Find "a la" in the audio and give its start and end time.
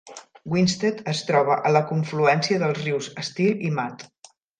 1.69-1.81